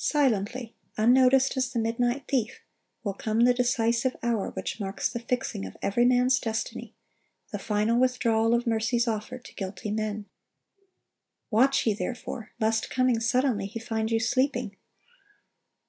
[0.00, 2.60] (876) Silently, unnoticed as the midnight thief,
[3.02, 6.94] will come the decisive hour which marks the fixing of every man's destiny,
[7.50, 10.26] the final withdrawal of mercy's offer to guilty men.
[11.50, 12.52] "Watch ye therefore:...
[12.60, 14.76] lest coming suddenly He find you sleeping."